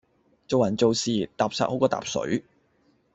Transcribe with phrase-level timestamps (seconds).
[0.47, 2.43] 做人做事，踏實好過疊水